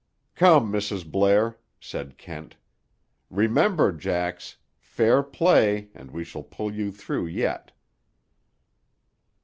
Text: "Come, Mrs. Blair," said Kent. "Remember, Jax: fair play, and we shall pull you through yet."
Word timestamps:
"Come, 0.33 0.73
Mrs. 0.73 1.05
Blair," 1.11 1.59
said 1.79 2.17
Kent. 2.17 2.55
"Remember, 3.29 3.91
Jax: 3.91 4.57
fair 4.79 5.21
play, 5.21 5.89
and 5.93 6.09
we 6.09 6.23
shall 6.23 6.41
pull 6.41 6.73
you 6.73 6.91
through 6.91 7.27
yet." 7.27 7.71